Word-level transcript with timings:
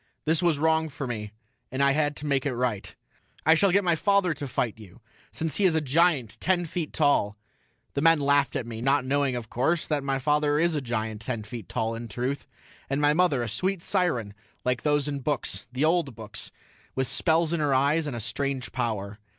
This 0.25 0.41
was 0.41 0.57
wrong 0.57 0.89
for 0.89 1.05
me, 1.05 1.29
and 1.71 1.83
I 1.83 1.91
had 1.91 2.15
to 2.15 2.25
make 2.25 2.47
it 2.47 2.55
right. 2.55 2.95
"I 3.45 3.53
shall 3.53 3.71
get 3.71 3.83
my 3.83 3.95
father 3.95 4.33
to 4.33 4.47
fight 4.47 4.79
you, 4.79 4.99
since 5.31 5.57
he 5.57 5.63
is 5.63 5.75
a 5.75 5.79
giant 5.79 6.39
ten 6.39 6.65
feet 6.65 6.91
tall." 6.91 7.37
The 7.93 8.01
men 8.01 8.19
laughed 8.19 8.55
at 8.55 8.65
me, 8.65 8.81
not 8.81 9.05
knowing, 9.05 9.35
of 9.35 9.51
course, 9.51 9.85
that 9.85 10.03
my 10.03 10.17
father 10.17 10.57
is 10.57 10.75
a 10.75 10.81
giant 10.81 11.21
ten 11.21 11.43
feet 11.43 11.69
tall 11.69 11.93
in 11.93 12.07
truth, 12.07 12.47
and 12.89 12.99
my 12.99 13.13
mother 13.13 13.43
a 13.43 13.47
sweet 13.47 13.83
siren 13.83 14.33
like 14.65 14.81
those 14.81 15.07
in 15.07 15.17
the 15.17 15.21
books, 15.21 15.67
the 15.71 15.85
old 15.85 16.15
books, 16.15 16.49
with 16.95 17.05
spells 17.07 17.53
in 17.53 17.59
her 17.59 17.75
eyes 17.75 18.07
and 18.07 18.15
a 18.15 18.19
strange 18.19 18.71
power. 18.71 19.19